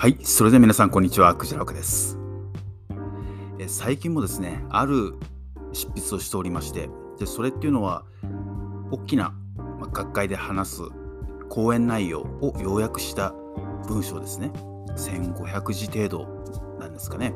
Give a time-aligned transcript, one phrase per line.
[0.00, 1.34] はい、それでは皆さん、こんにちは。
[1.34, 2.20] クジラ奥です。
[3.58, 5.14] え最近もですね、ある
[5.72, 6.88] 執筆をしておりまして、
[7.18, 8.04] でそれっていうのは、
[8.92, 10.82] 大きな、まあ学会で話す
[11.48, 13.34] 講演内容を要約した
[13.88, 14.52] 文章ですね。
[14.96, 16.28] 1500字程度
[16.78, 17.34] なんですかね。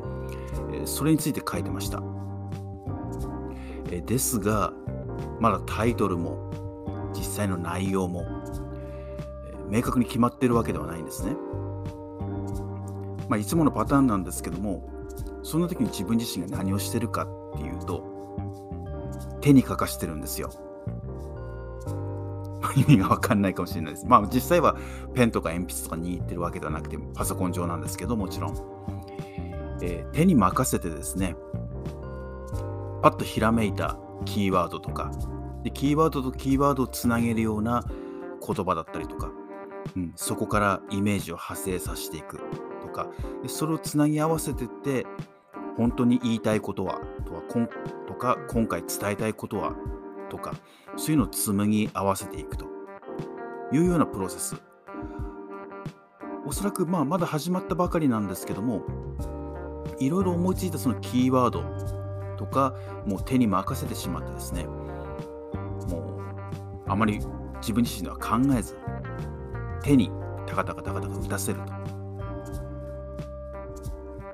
[0.72, 2.00] えそれについて書いてました。
[3.90, 4.72] えですが、
[5.40, 8.24] まだタイトルも実際の内容も、
[9.68, 11.34] 明確に決まっているわけではないんですね。
[13.32, 14.86] まあ、いつものパターンなんですけども
[15.42, 18.04] その時に自分自身が何をしてるかっていうと
[19.40, 20.50] 手に書かしてるんですよ。
[22.76, 24.06] 意味が分かんないかもしれないです。
[24.06, 24.76] まあ実際は
[25.14, 28.56] ペンとか鉛筆とか握ってるわけではなくてパソコン上なんですけどもちろん、
[29.80, 31.34] えー手に任せてですね
[33.00, 35.10] パッとひらめいたキーワードとか
[35.62, 37.82] でキーワードとキーワードをつなげるような
[38.46, 39.30] 言葉だったりとか、
[39.96, 42.38] うん、そこからイメージを派生させていく
[42.92, 43.08] か
[43.46, 45.06] それをつなぎ合わせてって
[45.76, 47.68] 本当に言いたいことはとはこん
[48.06, 49.74] とか今回伝えたいことは
[50.30, 50.54] とか
[50.96, 52.72] そういうのを紡ぎ合わせていくと。
[53.72, 54.56] いうようなプロセス。
[56.46, 58.82] おそらくまあまだ始まったばかりなんですけども
[59.98, 61.62] いろいろ思いついたそのキーワード
[62.36, 62.74] とか
[63.06, 66.20] もう手に任せてしまってですねも
[66.86, 67.20] うあまり
[67.60, 68.76] 自分自身では考えず
[69.82, 70.10] 手に
[70.46, 71.81] タカタカタカタカ打たせると。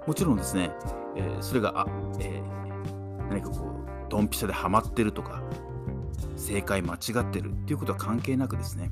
[0.08, 0.70] もちろんですね、
[1.16, 1.86] えーそれがあ、
[2.18, 5.42] えー何かこうドンピシャでハマってるとか
[6.34, 8.90] 正解間違ってるっていうことは関係なくですね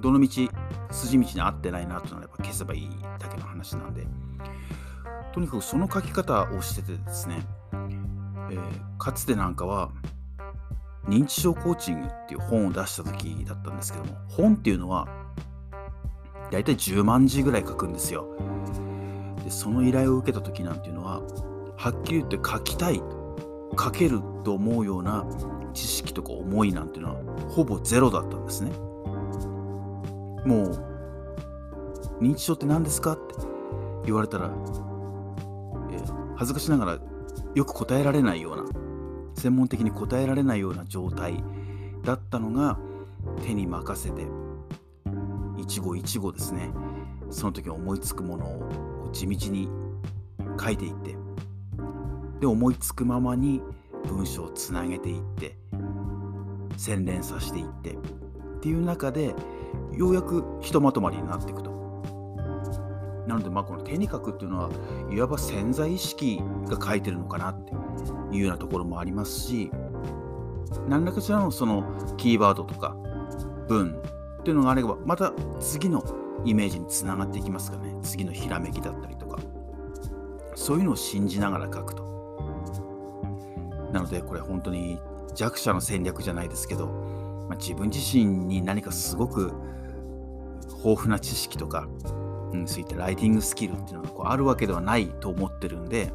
[0.00, 0.28] どの道
[0.90, 2.88] 筋道に合ってないなとなれば消せばいい
[3.20, 4.04] だけの話なんで
[5.32, 9.92] とにかくその書き方をしててですね、えーかつてなんかは
[11.06, 15.06] 認知症コーチングっていう本を出した時だったんですけども本っていうのは
[16.50, 18.26] だいたい10万字ぐらい書くんですよ。
[19.44, 21.22] でその依頼を受けた時なんていうのは
[21.76, 23.00] はっきり言って書きたい
[23.78, 25.26] 書けると思うような
[25.74, 28.70] 知識とか思いなんていうのはほぼゼロだったんですね。
[30.44, 33.34] もう認知症って何ですかって
[34.06, 34.50] 言われたら、
[35.90, 36.98] えー恥ずかしながら
[37.54, 38.64] よく答えられないような
[39.36, 41.44] 専門的に答えられないような状態
[42.02, 42.76] だったのが
[43.44, 44.26] 手に任せて
[45.56, 46.70] 一語一語ですね。
[47.30, 49.68] その時思いつくものを地道に
[50.60, 51.16] 書いていって
[52.40, 53.62] で思いつくままに
[54.06, 55.56] 文章をつなげていって
[56.76, 57.96] 洗練させていってっ
[58.60, 59.34] ていう中で
[59.96, 61.74] ようやくひとまとまりになっていくと。
[63.26, 64.70] なのでまあこの手に書くっていうのは
[65.10, 67.72] いわば潜在意識が書いてるのかなって
[68.32, 69.70] いうようなところもありますし
[70.88, 71.84] 何らかしらのその
[72.18, 72.94] キーワードとか
[73.66, 73.98] 文
[74.40, 76.02] っていうのがあればまた次の
[76.44, 77.94] イメージにつながっていきますかね。
[78.02, 79.38] 次のひらめきだったりとか。
[80.54, 82.04] そういうのを信じながら書くと。
[83.92, 84.98] なのでこれ本当に
[85.34, 86.86] 弱者の戦略じゃないですけど、
[87.48, 89.52] まあ、自分自身に何かすごく
[90.84, 91.88] 豊富な知識とか、
[92.52, 96.12] うん、そういったライティングスキルっていうのがこうあるわけではないと思ってるんで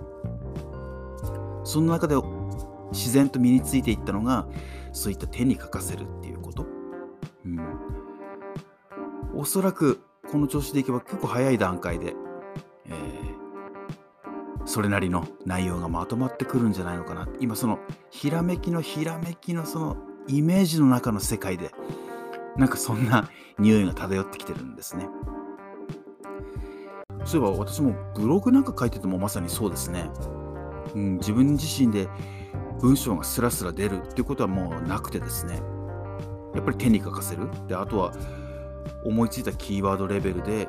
[1.63, 2.15] その中で
[2.91, 4.47] 自然と身についていったのが
[4.91, 6.65] そういった手に書かせるっていうこと、
[7.45, 7.59] うん、
[9.35, 10.01] おそらく
[10.31, 12.15] この調子でいけば結構早い段階で、
[12.85, 13.19] えー
[14.69, 17.27] それなりの内容がまとまってくるんじゃないのかな。
[17.39, 17.79] 今その
[18.11, 19.97] ひらめきのひらめきのその
[20.27, 21.71] イメージの中の世界で
[22.55, 25.09] なんかそんな 匂いが漂ってきてるんですね。
[27.25, 30.09] そういえば私もブログなんか書いててもまさにそうですね、
[30.93, 32.07] うん、自分自身で
[32.79, 35.63] 文章がスラスラ出るっていうことはもうなくてですね。
[36.53, 37.49] やっぱり手に書かせる。
[37.67, 38.13] であとは
[39.03, 40.67] 思いついたキーワードレベルで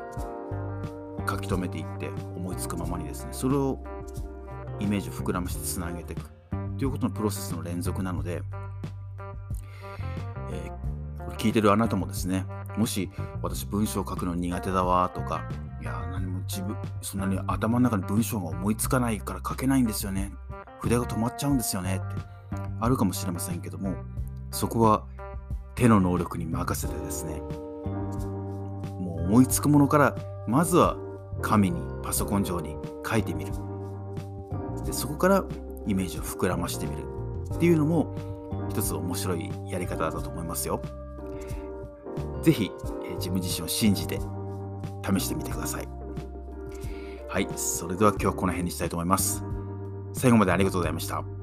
[1.28, 3.78] 書き留めていって思いつくままにですねそれを
[4.78, 6.22] イメージを膨らましてつなげていく
[6.78, 8.43] ということのプロセスの連続なので、
[10.52, 10.90] えー
[11.25, 12.46] これ聞いてるあなたもですね
[12.76, 13.11] もし
[13.43, 15.49] 私文章を書くの苦手だわとか
[15.81, 20.32] いや何も自分そんなに頭の中に文章が思いつかないから書けないんですよね
[20.81, 22.23] 筆が止まっちゃうんですよねって
[22.81, 23.94] あるかもしれませんけども
[24.50, 25.05] そこは
[25.75, 27.40] 手の能力に任せてですね
[29.31, 30.17] 思いつくものから
[30.49, 30.97] まずは
[31.41, 32.75] 紙にパソコン上に
[33.09, 33.53] 書いてみる。
[34.85, 35.44] でそこから
[35.87, 37.05] イメージを膨らましてみる。
[37.55, 38.12] っていうのも
[38.69, 40.82] 一つ面白いやり方だと思いますよ。
[42.43, 42.73] ぜひ、
[43.05, 44.19] えー自分自身を信じて
[45.05, 45.88] 試してみてください。
[47.29, 49.44] はいそれでは今日はこの辺にしたいと思います。
[50.12, 51.39] 最後までありがとうございました。